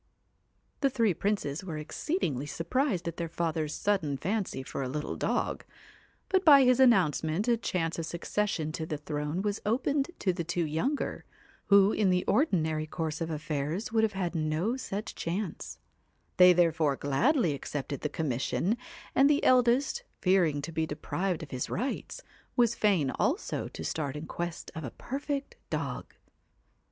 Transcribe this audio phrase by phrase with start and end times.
[0.77, 5.15] CAT The three princes were exceedingly surprised at their father's sudden fancy for a little
[5.15, 5.63] dog,
[6.27, 10.43] but by his announcement a chance of succession to the throne was opened to the
[10.43, 11.23] two younger,
[11.67, 15.77] who in the ordinary course of affairs would have had no such chance;
[16.37, 18.77] they therefore gladly accepted the com mission,
[19.13, 22.23] and the eldest, fearing to be deprived of his rights,
[22.55, 26.15] was fain also to start in quest of a perfect dog.